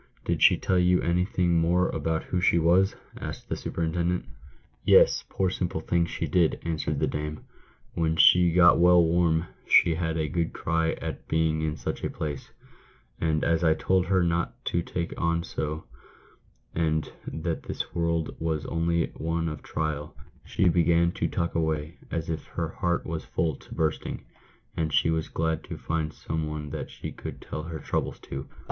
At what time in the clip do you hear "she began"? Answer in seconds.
20.43-21.11